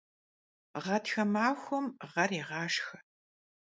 [0.83, 2.97] Ğatxe maxuem ğer yêğaşşxe.